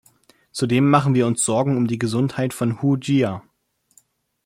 [0.51, 3.43] Zudem machen wir uns Sorgen um die Gesundheit von Hu Jia.